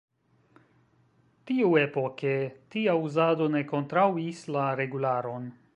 [1.51, 2.33] Tiuepoke
[2.77, 5.51] tia uzado ne kontraŭis la regularon.